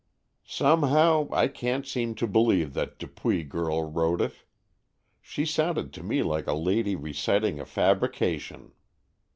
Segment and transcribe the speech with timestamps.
[0.47, 4.33] "Somehow, I can't seem to believe that Dupuy girl wrote it.
[5.21, 8.71] She sounded to me like a lady reciting a fabrication."